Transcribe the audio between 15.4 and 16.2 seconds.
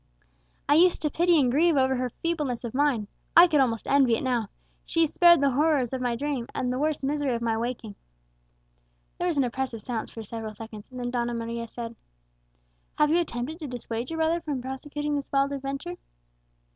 adventure?"